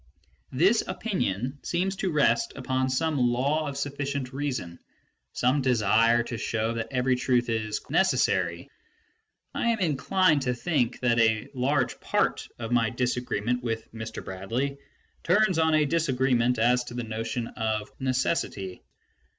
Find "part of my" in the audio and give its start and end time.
11.99-12.89